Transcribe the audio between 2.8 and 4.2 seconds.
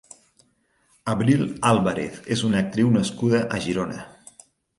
nascuda a Girona.